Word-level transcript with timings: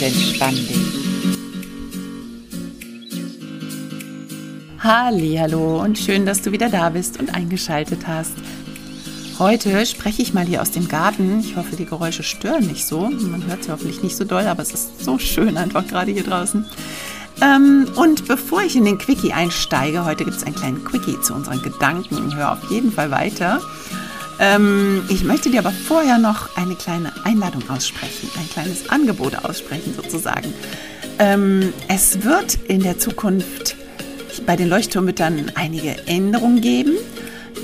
und 0.00 0.06
entspann 0.06 0.54
dich. 0.54 0.78
Hallo 4.82 5.82
und 5.82 5.98
schön, 5.98 6.24
dass 6.24 6.40
du 6.42 6.52
wieder 6.52 6.70
da 6.70 6.88
bist 6.88 7.20
und 7.20 7.34
eingeschaltet 7.34 8.06
hast. 8.06 8.32
Heute 9.38 9.84
spreche 9.86 10.22
ich 10.22 10.34
mal 10.34 10.44
hier 10.44 10.62
aus 10.62 10.70
dem 10.70 10.88
Garten. 10.88 11.40
Ich 11.40 11.56
hoffe, 11.56 11.76
die 11.76 11.84
Geräusche 11.84 12.22
stören 12.22 12.66
nicht 12.66 12.86
so. 12.86 13.08
Man 13.08 13.46
hört 13.46 13.64
sie 13.64 13.72
hoffentlich 13.72 14.02
nicht 14.02 14.16
so 14.16 14.24
doll, 14.24 14.46
aber 14.46 14.62
es 14.62 14.72
ist 14.72 15.04
so 15.04 15.18
schön 15.18 15.56
einfach 15.56 15.86
gerade 15.86 16.12
hier 16.12 16.24
draußen. 16.24 16.64
Ähm, 17.42 17.86
und 17.96 18.26
bevor 18.28 18.62
ich 18.62 18.76
in 18.76 18.84
den 18.84 18.98
Quickie 18.98 19.32
einsteige, 19.32 20.04
heute 20.04 20.24
gibt 20.24 20.36
es 20.36 20.44
einen 20.44 20.54
kleinen 20.54 20.84
Quickie 20.84 21.20
zu 21.22 21.34
unseren 21.34 21.62
Gedanken. 21.62 22.34
Hör 22.36 22.52
auf 22.52 22.70
jeden 22.70 22.92
Fall 22.92 23.10
weiter. 23.10 23.60
Ähm, 24.40 25.02
ich 25.10 25.22
möchte 25.22 25.50
dir 25.50 25.60
aber 25.60 25.70
vorher 25.70 26.16
noch 26.16 26.56
eine 26.56 26.74
kleine 26.74 27.12
Einladung 27.24 27.68
aussprechen, 27.68 28.30
ein 28.38 28.48
kleines 28.48 28.88
Angebot 28.88 29.44
aussprechen 29.44 29.94
sozusagen. 29.94 30.52
Ähm, 31.18 31.74
es 31.88 32.24
wird 32.24 32.54
in 32.66 32.82
der 32.82 32.98
Zukunft 32.98 33.76
bei 34.46 34.56
den 34.56 34.70
Leuchtturmmüttern 34.70 35.52
einige 35.56 36.06
Änderungen 36.06 36.62
geben. 36.62 36.94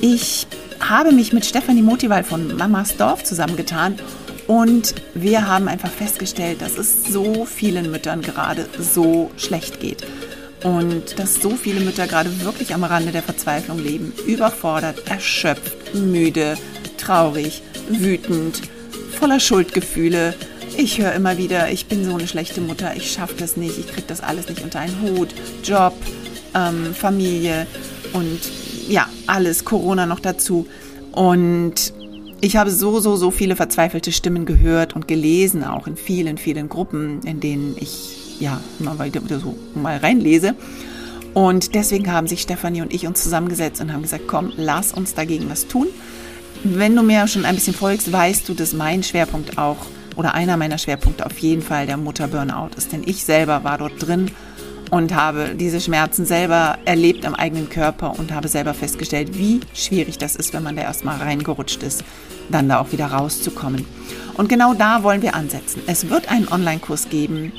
Ich 0.03 0.47
habe 0.79 1.13
mich 1.13 1.33
mit 1.33 1.47
Stefanie 1.47 1.81
Motival 1.81 2.23
von 2.23 2.55
Mamas 2.55 2.99
Dorf 2.99 3.25
zusammengetan 3.25 3.99
und 4.47 4.95
wir 5.15 5.49
haben 5.49 5.69
einfach 5.69 5.91
festgestellt, 5.91 6.61
dass 6.61 6.77
es 6.77 7.05
so 7.05 7.47
vielen 7.47 7.91
Müttern 7.91 8.21
gerade 8.21 8.69
so 8.79 9.31
schlecht 9.39 9.81
geht 9.81 10.07
und 10.63 11.19
dass 11.19 11.37
so 11.37 11.51
viele 11.51 11.81
Mütter 11.81 12.07
gerade 12.07 12.45
wirklich 12.45 12.75
am 12.75 12.85
Rande 12.85 13.13
der 13.13 13.23
Verzweiflung 13.23 13.79
leben, 13.79 14.13
überfordert, 14.27 15.09
erschöpft, 15.09 15.86
müde, 15.97 16.57
traurig, 16.99 17.63
wütend, 17.89 18.63
voller 19.19 19.41
Schuldgefühle. 19.41 20.35
Ich 20.77 21.01
höre 21.01 21.13
immer 21.13 21.39
wieder, 21.39 21.71
ich 21.71 21.87
bin 21.87 22.05
so 22.05 22.15
eine 22.15 22.29
schlechte 22.29 22.61
Mutter, 22.61 22.95
ich 22.97 23.11
schaffe 23.11 23.35
das 23.39 23.57
nicht, 23.57 23.79
ich 23.79 23.87
kriege 23.87 24.07
das 24.07 24.21
alles 24.21 24.49
nicht 24.49 24.63
unter 24.63 24.81
einen 24.81 25.01
Hut, 25.01 25.29
Job, 25.65 25.95
ähm, 26.55 26.95
Familie 26.95 27.67
und 28.13 28.41
ja, 28.89 29.09
alles, 29.27 29.65
Corona 29.65 30.07
noch 30.07 30.21
dazu. 30.21 30.67
Und 31.13 31.93
ich 32.41 32.57
habe 32.57 32.71
so, 32.71 33.01
so, 33.01 33.17
so 33.17 33.31
viele 33.31 33.57
verzweifelte 33.57 34.13
Stimmen 34.13 34.45
gehört 34.45 34.95
und 34.95 35.09
gelesen, 35.09 35.65
auch 35.65 35.87
in 35.87 35.97
vielen, 35.97 36.37
vielen 36.37 36.69
Gruppen, 36.69 37.23
in 37.23 37.41
denen 37.41 37.77
ich 37.79 38.41
ja, 38.41 38.61
weiter 38.79 39.21
so 39.39 39.57
mal 39.75 39.97
reinlese. 39.97 40.55
Und 41.37 41.75
deswegen 41.75 42.11
haben 42.11 42.27
sich 42.27 42.41
Stefanie 42.41 42.81
und 42.81 42.95
ich 42.95 43.07
uns 43.07 43.23
zusammengesetzt 43.23 43.83
und 43.83 43.93
haben 43.93 44.01
gesagt, 44.01 44.27
komm, 44.27 44.55
lass 44.57 44.95
uns 44.95 45.13
dagegen 45.13 45.51
was 45.51 45.67
tun. 45.67 45.87
Wenn 46.65 46.97
du 46.97 47.03
mir 47.03 47.29
schon 47.29 47.45
ein 47.45 47.55
bisschen 47.55 47.75
folgst, 47.75 48.11
weißt 48.11 48.49
du, 48.49 48.55
dass 48.55 48.73
mein 48.73 49.03
Schwerpunkt 49.03 49.59
auch 49.59 49.77
oder 50.17 50.33
einer 50.33 50.57
meiner 50.57 50.79
Schwerpunkte 50.79 51.27
auf 51.27 51.37
jeden 51.41 51.61
Fall 51.61 51.85
der 51.85 51.99
Mutter-Burnout 51.99 52.71
ist. 52.79 52.91
Denn 52.93 53.03
ich 53.05 53.23
selber 53.23 53.65
war 53.65 53.77
dort 53.77 53.93
drin 53.99 54.31
und 54.91 55.15
habe 55.15 55.55
diese 55.55 55.79
Schmerzen 55.79 56.25
selber 56.25 56.79
erlebt 56.87 57.27
am 57.27 57.35
eigenen 57.35 57.69
Körper 57.69 58.19
und 58.19 58.33
habe 58.33 58.49
selber 58.49 58.73
festgestellt, 58.73 59.37
wie 59.37 59.61
schwierig 59.75 60.17
das 60.17 60.37
ist, 60.37 60.55
wenn 60.55 60.63
man 60.63 60.75
da 60.75 60.85
erstmal 60.85 61.19
reingerutscht 61.19 61.83
ist, 61.83 62.03
dann 62.51 62.71
da 62.71 62.81
auch 62.81 62.93
wieder 62.93 63.09
rauszukommen. 63.09 63.85
Und 64.39 64.49
genau 64.49 64.73
da 64.73 65.03
wollen 65.03 65.21
wir 65.21 65.35
ansetzen. 65.35 65.83
Es 65.87 66.09
wird 66.09 66.31
einen 66.31 66.49
Online-Kurs 66.49 67.11
geben, 67.11 67.53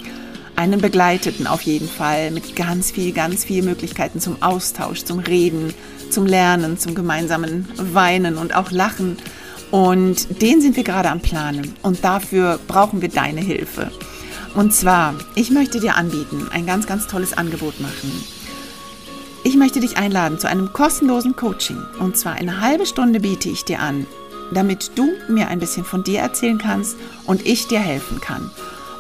einen 0.57 0.81
Begleiteten 0.81 1.45
auf 1.45 1.61
jeden 1.61 1.87
Fall 1.87 2.31
mit 2.31 2.55
ganz 2.55 2.91
viel, 2.91 3.13
ganz 3.13 3.45
viel 3.45 3.63
Möglichkeiten 3.63 4.19
zum 4.19 4.41
Austausch, 4.41 5.03
zum 5.03 5.19
Reden, 5.19 5.73
zum 6.09 6.25
Lernen, 6.25 6.79
zum 6.79 6.95
gemeinsamen 6.95 7.69
Weinen 7.77 8.37
und 8.37 8.55
auch 8.55 8.71
Lachen. 8.71 9.17
Und 9.69 10.41
den 10.41 10.59
sind 10.59 10.75
wir 10.75 10.83
gerade 10.83 11.11
am 11.11 11.19
Planen. 11.19 11.75
Und 11.83 12.03
dafür 12.03 12.59
brauchen 12.67 13.01
wir 13.01 13.09
deine 13.09 13.39
Hilfe. 13.39 13.91
Und 14.55 14.73
zwar, 14.73 15.13
ich 15.35 15.51
möchte 15.51 15.79
dir 15.79 15.95
anbieten, 15.95 16.47
ein 16.51 16.65
ganz, 16.65 16.87
ganz 16.87 17.05
tolles 17.05 17.37
Angebot 17.37 17.79
machen. 17.79 18.11
Ich 19.43 19.55
möchte 19.55 19.79
dich 19.79 19.97
einladen 19.97 20.39
zu 20.39 20.49
einem 20.49 20.73
kostenlosen 20.73 21.35
Coaching. 21.35 21.77
Und 21.99 22.17
zwar 22.17 22.33
eine 22.33 22.61
halbe 22.61 22.87
Stunde 22.87 23.19
biete 23.19 23.49
ich 23.49 23.63
dir 23.63 23.79
an, 23.79 24.07
damit 24.51 24.91
du 24.95 25.11
mir 25.27 25.49
ein 25.49 25.59
bisschen 25.59 25.85
von 25.85 26.03
dir 26.03 26.21
erzählen 26.21 26.57
kannst 26.57 26.95
und 27.25 27.45
ich 27.45 27.67
dir 27.67 27.79
helfen 27.79 28.19
kann 28.19 28.49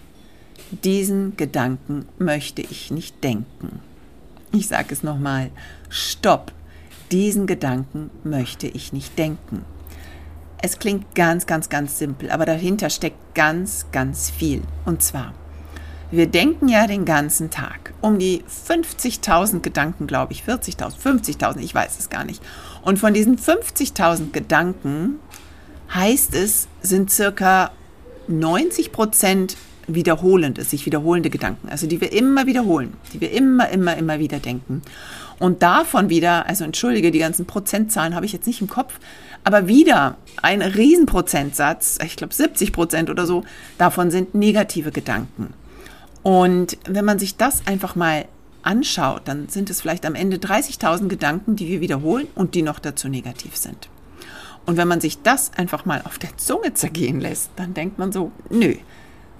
Diesen 0.84 1.36
Gedanken 1.36 2.06
möchte 2.18 2.62
ich 2.62 2.92
nicht 2.92 3.24
denken. 3.24 3.80
Ich 4.52 4.68
sage 4.68 4.94
es 4.94 5.02
nochmal. 5.02 5.50
Stopp. 5.88 6.52
Diesen 7.10 7.48
Gedanken 7.48 8.10
möchte 8.22 8.68
ich 8.68 8.92
nicht 8.92 9.18
denken. 9.18 9.64
Es 10.62 10.78
klingt 10.78 11.14
ganz, 11.14 11.46
ganz, 11.46 11.68
ganz 11.70 11.98
simpel, 11.98 12.30
aber 12.30 12.44
dahinter 12.44 12.90
steckt 12.90 13.34
ganz, 13.34 13.86
ganz 13.92 14.28
viel. 14.30 14.62
Und 14.84 15.02
zwar, 15.02 15.32
wir 16.10 16.26
denken 16.26 16.68
ja 16.68 16.86
den 16.86 17.06
ganzen 17.06 17.50
Tag 17.50 17.94
um 18.02 18.18
die 18.18 18.44
50.000 18.68 19.60
Gedanken, 19.60 20.06
glaube 20.06 20.32
ich, 20.32 20.42
40.000, 20.42 20.98
50.000, 20.98 21.60
ich 21.60 21.74
weiß 21.74 21.98
es 21.98 22.10
gar 22.10 22.24
nicht. 22.24 22.42
Und 22.82 22.98
von 22.98 23.14
diesen 23.14 23.38
50.000 23.38 24.32
Gedanken 24.32 25.18
heißt 25.94 26.34
es, 26.34 26.68
sind 26.82 27.10
circa 27.10 27.70
90 28.28 28.92
Prozent 28.92 29.56
wiederholende, 29.94 30.64
sich 30.64 30.86
wiederholende 30.86 31.30
Gedanken, 31.30 31.68
also 31.68 31.86
die 31.86 32.00
wir 32.00 32.12
immer 32.12 32.46
wiederholen, 32.46 32.94
die 33.12 33.20
wir 33.20 33.32
immer, 33.32 33.68
immer, 33.68 33.96
immer 33.96 34.18
wieder 34.18 34.38
denken. 34.38 34.82
Und 35.38 35.62
davon 35.62 36.10
wieder, 36.10 36.46
also 36.46 36.64
entschuldige, 36.64 37.10
die 37.10 37.18
ganzen 37.18 37.46
Prozentzahlen 37.46 38.14
habe 38.14 38.26
ich 38.26 38.32
jetzt 38.32 38.46
nicht 38.46 38.60
im 38.60 38.68
Kopf, 38.68 38.98
aber 39.42 39.68
wieder 39.68 40.16
ein 40.42 40.60
Riesenprozentsatz, 40.60 41.98
ich 42.04 42.16
glaube 42.16 42.34
70 42.34 42.72
Prozent 42.72 43.10
oder 43.10 43.26
so, 43.26 43.44
davon 43.78 44.10
sind 44.10 44.34
negative 44.34 44.90
Gedanken. 44.90 45.54
Und 46.22 46.76
wenn 46.84 47.06
man 47.06 47.18
sich 47.18 47.36
das 47.36 47.66
einfach 47.66 47.96
mal 47.96 48.26
anschaut, 48.62 49.22
dann 49.24 49.48
sind 49.48 49.70
es 49.70 49.80
vielleicht 49.80 50.04
am 50.04 50.14
Ende 50.14 50.36
30.000 50.36 51.08
Gedanken, 51.08 51.56
die 51.56 51.68
wir 51.68 51.80
wiederholen 51.80 52.26
und 52.34 52.54
die 52.54 52.62
noch 52.62 52.78
dazu 52.78 53.08
negativ 53.08 53.56
sind. 53.56 53.88
Und 54.66 54.76
wenn 54.76 54.88
man 54.88 55.00
sich 55.00 55.22
das 55.22 55.52
einfach 55.56 55.84
mal 55.84 56.02
auf 56.04 56.18
der 56.18 56.36
Zunge 56.36 56.74
zergehen 56.74 57.20
lässt, 57.20 57.50
dann 57.56 57.74
denkt 57.74 57.98
man 57.98 58.12
so, 58.12 58.30
nö, 58.50 58.74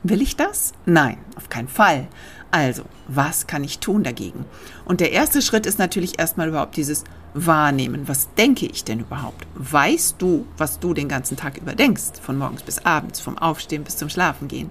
will 0.02 0.22
ich 0.22 0.36
das? 0.36 0.72
Nein, 0.86 1.18
auf 1.36 1.48
keinen 1.48 1.68
Fall. 1.68 2.08
Also, 2.50 2.82
was 3.06 3.46
kann 3.46 3.62
ich 3.62 3.78
tun 3.78 4.02
dagegen? 4.02 4.44
Und 4.84 5.00
der 5.00 5.12
erste 5.12 5.40
Schritt 5.40 5.66
ist 5.66 5.78
natürlich 5.78 6.18
erstmal 6.18 6.48
überhaupt 6.48 6.76
dieses 6.76 7.04
Wahrnehmen. 7.32 8.08
Was 8.08 8.34
denke 8.34 8.66
ich 8.66 8.82
denn 8.82 9.00
überhaupt? 9.00 9.46
Weißt 9.54 10.16
du, 10.18 10.46
was 10.56 10.80
du 10.80 10.94
den 10.94 11.08
ganzen 11.08 11.36
Tag 11.36 11.58
über 11.58 11.74
denkst? 11.74 12.20
Von 12.20 12.38
morgens 12.38 12.62
bis 12.62 12.84
abends, 12.84 13.20
vom 13.20 13.38
Aufstehen 13.38 13.84
bis 13.84 13.96
zum 13.96 14.08
Schlafengehen. 14.08 14.70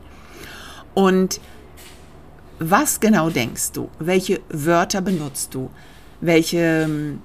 Und 0.93 1.39
was 2.59 2.99
genau 2.99 3.29
denkst 3.29 3.71
du? 3.71 3.89
Welche 3.99 4.41
Wörter 4.49 4.99
benutzt 4.99 5.55
du? 5.55 5.69
Welche 6.19 7.17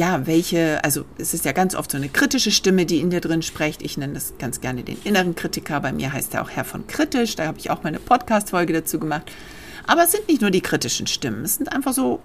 ja, 0.00 0.26
welche, 0.26 0.82
also 0.82 1.04
es 1.18 1.34
ist 1.34 1.44
ja 1.44 1.52
ganz 1.52 1.74
oft 1.74 1.90
so 1.90 1.98
eine 1.98 2.08
kritische 2.08 2.50
Stimme, 2.50 2.86
die 2.86 3.00
in 3.00 3.10
dir 3.10 3.20
drin 3.20 3.42
spricht. 3.42 3.82
Ich 3.82 3.98
nenne 3.98 4.14
das 4.14 4.32
ganz 4.38 4.62
gerne 4.62 4.82
den 4.82 4.96
inneren 5.04 5.34
Kritiker. 5.34 5.78
Bei 5.80 5.92
mir 5.92 6.10
heißt 6.10 6.32
er 6.32 6.40
auch 6.40 6.48
Herr 6.48 6.64
von 6.64 6.86
Kritisch. 6.86 7.36
Da 7.36 7.46
habe 7.46 7.58
ich 7.58 7.70
auch 7.70 7.82
mal 7.82 7.90
eine 7.90 7.98
Podcast-Folge 7.98 8.72
dazu 8.72 8.98
gemacht. 8.98 9.30
Aber 9.86 10.04
es 10.04 10.12
sind 10.12 10.26
nicht 10.26 10.40
nur 10.40 10.50
die 10.50 10.62
kritischen 10.62 11.06
Stimmen. 11.06 11.44
Es 11.44 11.56
sind 11.56 11.70
einfach 11.70 11.92
so, 11.92 12.22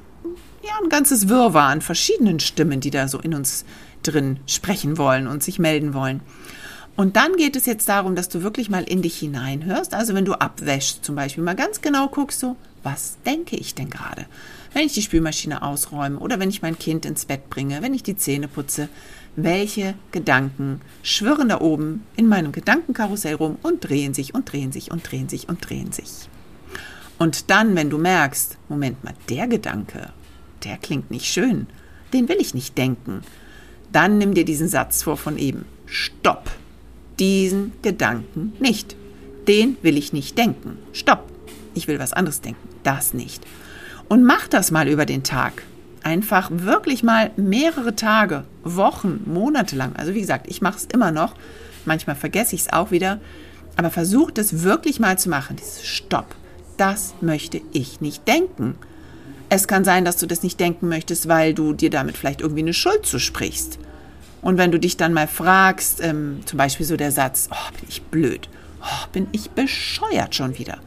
ja, 0.63 0.71
ein 0.81 0.87
ganzes 0.87 1.27
Wirrwarr 1.27 1.67
an 1.67 1.81
verschiedenen 1.81 2.39
Stimmen, 2.39 2.79
die 2.79 2.91
da 2.91 3.09
so 3.09 3.19
in 3.19 3.33
uns 3.33 3.65
drin 4.03 4.39
sprechen 4.47 4.97
wollen 4.97 5.27
und 5.27 5.43
sich 5.43 5.59
melden 5.59 5.93
wollen. 5.93 6.21
Und 6.95 7.17
dann 7.17 7.35
geht 7.35 7.55
es 7.55 7.65
jetzt 7.65 7.89
darum, 7.89 8.15
dass 8.15 8.29
du 8.29 8.41
wirklich 8.41 8.69
mal 8.69 8.83
in 8.83 9.01
dich 9.01 9.19
hineinhörst. 9.19 9.93
Also 9.93 10.13
wenn 10.13 10.25
du 10.25 10.33
abwäschst 10.33 11.03
zum 11.03 11.15
Beispiel, 11.15 11.43
mal 11.43 11.55
ganz 11.55 11.81
genau 11.81 12.07
guckst, 12.07 12.39
so, 12.39 12.55
was 12.83 13.17
denke 13.25 13.57
ich 13.57 13.75
denn 13.75 13.89
gerade? 13.89 14.25
Wenn 14.73 14.85
ich 14.85 14.93
die 14.93 15.01
Spülmaschine 15.01 15.61
ausräume 15.61 16.19
oder 16.19 16.39
wenn 16.39 16.49
ich 16.49 16.61
mein 16.61 16.79
Kind 16.79 17.05
ins 17.05 17.25
Bett 17.25 17.49
bringe, 17.49 17.81
wenn 17.81 17.93
ich 17.93 18.03
die 18.03 18.15
Zähne 18.15 18.47
putze, 18.47 18.87
welche 19.35 19.95
Gedanken 20.11 20.81
schwirren 21.03 21.49
da 21.49 21.59
oben 21.59 22.05
in 22.15 22.27
meinem 22.27 22.53
Gedankenkarussell 22.53 23.35
rum 23.35 23.57
und 23.61 23.87
drehen 23.87 24.13
sich 24.13 24.33
und 24.33 24.51
drehen 24.51 24.71
sich 24.71 24.91
und 24.91 25.09
drehen 25.09 25.27
sich 25.27 25.49
und 25.49 25.69
drehen 25.69 25.91
sich. 25.91 26.29
Und 27.17 27.49
dann, 27.49 27.75
wenn 27.75 27.89
du 27.89 27.97
merkst, 27.97 28.57
Moment 28.69 29.03
mal, 29.03 29.13
der 29.29 29.47
Gedanke, 29.47 30.13
der 30.63 30.77
klingt 30.77 31.11
nicht 31.11 31.25
schön, 31.25 31.67
den 32.13 32.29
will 32.29 32.37
ich 32.39 32.53
nicht 32.53 32.77
denken, 32.77 33.21
dann 33.91 34.17
nimm 34.17 34.33
dir 34.33 34.45
diesen 34.45 34.67
Satz 34.69 35.03
vor 35.03 35.17
von 35.17 35.37
eben. 35.37 35.65
Stopp! 35.85 36.51
Diesen 37.19 37.73
Gedanken 37.81 38.53
nicht. 38.59 38.95
Den 39.47 39.77
will 39.81 39.97
ich 39.97 40.13
nicht 40.13 40.37
denken. 40.37 40.77
Stopp! 40.91 41.29
Ich 41.73 41.87
will 41.87 41.99
was 41.99 42.13
anderes 42.13 42.41
denken. 42.41 42.67
Das 42.83 43.13
nicht. 43.13 43.43
Und 44.07 44.23
mach 44.23 44.47
das 44.47 44.71
mal 44.71 44.87
über 44.87 45.05
den 45.05 45.23
Tag. 45.23 45.63
Einfach 46.03 46.49
wirklich 46.51 47.03
mal 47.03 47.31
mehrere 47.35 47.95
Tage, 47.95 48.43
Wochen, 48.63 49.21
Monate 49.25 49.75
lang. 49.75 49.95
Also 49.95 50.13
wie 50.13 50.21
gesagt, 50.21 50.47
ich 50.47 50.61
mache 50.61 50.77
es 50.77 50.85
immer 50.85 51.11
noch. 51.11 51.35
Manchmal 51.85 52.15
vergesse 52.15 52.55
ich 52.55 52.61
es 52.61 52.73
auch 52.73 52.91
wieder. 52.91 53.19
Aber 53.77 53.89
versuch 53.89 54.31
das 54.31 54.63
wirklich 54.63 54.99
mal 54.99 55.17
zu 55.17 55.29
machen. 55.29 55.55
Dieses 55.55 55.85
Stopp. 55.85 56.35
Das 56.77 57.13
möchte 57.21 57.61
ich 57.71 58.01
nicht 58.01 58.27
denken. 58.27 58.75
Es 59.49 59.67
kann 59.67 59.85
sein, 59.85 60.05
dass 60.05 60.17
du 60.17 60.25
das 60.25 60.43
nicht 60.43 60.59
denken 60.59 60.89
möchtest, 60.89 61.27
weil 61.27 61.53
du 61.53 61.73
dir 61.73 61.89
damit 61.89 62.17
vielleicht 62.17 62.41
irgendwie 62.41 62.61
eine 62.61 62.73
Schuld 62.73 63.05
zusprichst. 63.05 63.79
Und 64.45 64.59
wenn 64.59 64.71
du 64.71 64.79
dich 64.79 64.95
dann 64.95 65.11
mal 65.11 65.27
fragst, 65.27 66.01
ähm, 66.03 66.41
zum 66.45 66.57
Beispiel 66.57 66.85
so 66.85 66.95
der 66.95 67.11
Satz, 67.11 67.49
oh, 67.51 67.71
bin 67.79 67.89
ich 67.89 68.03
blöd, 68.03 68.47
oh, 68.79 69.07
bin 69.11 69.25
ich 69.31 69.49
bescheuert 69.49 70.35
schon 70.35 70.59
wieder. 70.59 70.77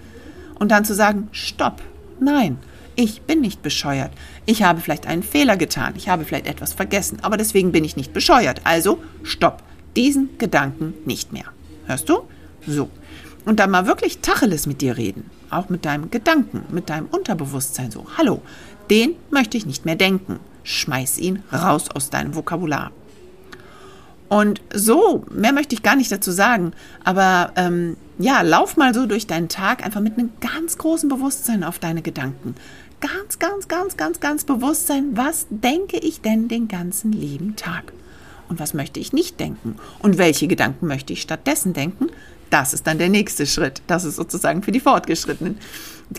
Und 0.60 0.70
dann 0.70 0.84
zu 0.84 0.94
sagen, 0.94 1.26
stopp, 1.32 1.82
nein, 2.20 2.58
ich 2.94 3.22
bin 3.22 3.40
nicht 3.40 3.60
bescheuert. 3.60 4.12
Ich 4.46 4.62
habe 4.62 4.80
vielleicht 4.80 5.08
einen 5.08 5.24
Fehler 5.24 5.56
getan. 5.56 5.94
Ich 5.96 6.08
habe 6.08 6.24
vielleicht 6.24 6.46
etwas 6.46 6.72
vergessen. 6.72 7.18
Aber 7.22 7.36
deswegen 7.36 7.72
bin 7.72 7.82
ich 7.82 7.96
nicht 7.96 8.12
bescheuert. 8.12 8.60
Also 8.62 9.02
stopp. 9.24 9.64
Diesen 9.96 10.38
Gedanken 10.38 10.94
nicht 11.04 11.32
mehr. 11.32 11.46
Hörst 11.86 12.08
du? 12.08 12.28
So. 12.64 12.88
Und 13.44 13.58
dann 13.58 13.72
mal 13.72 13.88
wirklich 13.88 14.20
Tacheles 14.20 14.68
mit 14.68 14.82
dir 14.82 14.96
reden. 14.96 15.28
Auch 15.50 15.68
mit 15.68 15.84
deinem 15.84 16.12
Gedanken, 16.12 16.62
mit 16.70 16.90
deinem 16.90 17.06
Unterbewusstsein. 17.06 17.90
So, 17.90 18.06
hallo, 18.16 18.40
den 18.88 19.16
möchte 19.32 19.56
ich 19.56 19.66
nicht 19.66 19.84
mehr 19.84 19.96
denken. 19.96 20.38
Schmeiß 20.62 21.18
ihn 21.18 21.42
raus 21.52 21.90
aus 21.92 22.08
deinem 22.08 22.36
Vokabular. 22.36 22.92
Und 24.28 24.60
so, 24.74 25.24
mehr 25.30 25.52
möchte 25.52 25.74
ich 25.74 25.82
gar 25.82 25.96
nicht 25.96 26.12
dazu 26.12 26.30
sagen, 26.30 26.72
aber 27.02 27.52
ähm, 27.56 27.96
ja, 28.18 28.42
lauf 28.42 28.76
mal 28.76 28.92
so 28.92 29.06
durch 29.06 29.26
deinen 29.26 29.48
Tag 29.48 29.84
einfach 29.84 30.00
mit 30.00 30.18
einem 30.18 30.30
ganz 30.40 30.76
großen 30.76 31.08
Bewusstsein 31.08 31.64
auf 31.64 31.78
deine 31.78 32.02
Gedanken 32.02 32.54
ganz, 33.00 33.38
ganz, 33.38 33.68
ganz, 33.68 33.96
ganz, 33.96 34.20
ganz 34.20 34.44
bewusst 34.44 34.86
sein, 34.86 35.10
was 35.12 35.46
denke 35.50 35.98
ich 35.98 36.20
denn 36.20 36.48
den 36.48 36.68
ganzen 36.68 37.12
lieben 37.12 37.56
Tag? 37.56 37.92
Und 38.48 38.58
was 38.58 38.72
möchte 38.72 38.98
ich 38.98 39.12
nicht 39.12 39.38
denken? 39.40 39.76
Und 39.98 40.16
welche 40.16 40.48
Gedanken 40.48 40.86
möchte 40.86 41.12
ich 41.12 41.20
stattdessen 41.20 41.74
denken? 41.74 42.06
Das 42.50 42.72
ist 42.72 42.86
dann 42.86 42.98
der 42.98 43.08
nächste 43.08 43.46
Schritt. 43.46 43.82
Das 43.86 44.04
ist 44.04 44.16
sozusagen 44.16 44.62
für 44.62 44.72
die 44.72 44.80
Fortgeschrittenen. 44.80 45.58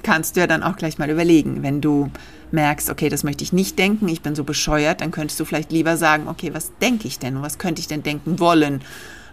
Kannst 0.04 0.36
du 0.36 0.42
ja 0.42 0.48
dann 0.48 0.64
auch 0.64 0.76
gleich 0.76 1.00
mal 1.00 1.10
überlegen, 1.10 1.64
wenn 1.64 1.82
du 1.82 2.12
merkst, 2.52 2.90
okay, 2.90 3.10
das 3.10 3.24
möchte 3.24 3.44
ich 3.44 3.54
nicht 3.54 3.80
denken, 3.80 4.08
ich 4.08 4.22
bin 4.22 4.36
so 4.36 4.44
bescheuert, 4.44 5.02
dann 5.02 5.12
könntest 5.12 5.40
du 5.40 5.46
vielleicht 5.46 5.72
lieber 5.72 5.98
sagen, 5.98 6.28
okay, 6.28 6.54
was 6.54 6.72
denke 6.82 7.08
ich 7.08 7.20
denn 7.20 7.38
und 7.38 7.42
was 7.42 7.58
könnte 7.58 7.80
ich 7.80 7.88
denn 7.88 8.04
denken 8.04 8.40
wollen? 8.40 8.82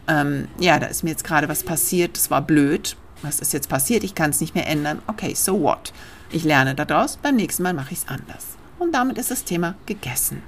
Ähm, 0.08 0.48
ja, 0.58 0.78
da 0.78 0.86
ist 0.86 1.02
mir 1.02 1.10
jetzt 1.10 1.24
gerade 1.24 1.48
was 1.48 1.62
passiert, 1.62 2.16
das 2.16 2.30
war 2.30 2.42
blöd. 2.42 2.96
Was 3.22 3.40
ist 3.40 3.52
jetzt 3.52 3.68
passiert? 3.68 4.04
Ich 4.04 4.14
kann 4.14 4.30
es 4.30 4.40
nicht 4.40 4.54
mehr 4.54 4.66
ändern. 4.66 5.00
Okay, 5.06 5.34
so 5.34 5.60
what? 5.60 5.92
Ich 6.30 6.44
lerne 6.44 6.74
daraus, 6.74 7.16
beim 7.16 7.36
nächsten 7.36 7.62
Mal 7.62 7.72
mache 7.72 7.92
ich 7.92 8.00
es 8.00 8.08
anders. 8.08 8.46
Und 8.78 8.92
damit 8.92 9.16
ist 9.16 9.30
das 9.30 9.44
Thema 9.44 9.74
gegessen. 9.86 10.42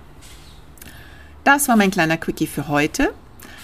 Das 1.44 1.68
war 1.68 1.76
mein 1.76 1.90
kleiner 1.90 2.18
Quickie 2.18 2.46
für 2.46 2.68
heute. 2.68 3.14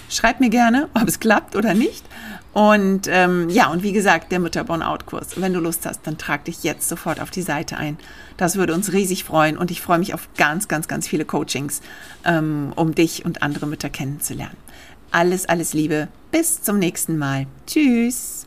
Schreib 0.09 0.39
mir 0.39 0.49
gerne, 0.49 0.89
ob 0.93 1.07
es 1.07 1.19
klappt 1.19 1.55
oder 1.55 1.73
nicht. 1.73 2.05
Und 2.53 3.07
ähm, 3.09 3.49
ja, 3.49 3.69
und 3.69 3.83
wie 3.83 3.91
gesagt, 3.91 4.31
der 4.31 4.39
Mütter-Born-Out-Kurs. 4.39 5.41
Wenn 5.41 5.53
du 5.53 5.59
Lust 5.59 5.85
hast, 5.85 6.07
dann 6.07 6.17
trag 6.17 6.45
dich 6.45 6.63
jetzt 6.63 6.87
sofort 6.87 7.19
auf 7.19 7.29
die 7.29 7.41
Seite 7.41 7.75
ein. 7.75 7.97
Das 8.37 8.55
würde 8.55 8.73
uns 8.73 8.93
riesig 8.93 9.25
freuen 9.25 9.57
und 9.57 9.71
ich 9.71 9.81
freue 9.81 9.99
mich 9.99 10.13
auf 10.13 10.29
ganz, 10.37 10.69
ganz, 10.69 10.87
ganz 10.87 11.05
viele 11.05 11.25
Coachings, 11.25 11.81
ähm, 12.23 12.71
um 12.75 12.95
dich 12.95 13.25
und 13.25 13.43
andere 13.43 13.67
Mütter 13.67 13.89
kennenzulernen. 13.89 14.55
Alles, 15.11 15.47
alles 15.47 15.73
Liebe. 15.73 16.07
Bis 16.31 16.61
zum 16.61 16.79
nächsten 16.79 17.17
Mal. 17.17 17.47
Tschüss. 17.67 18.44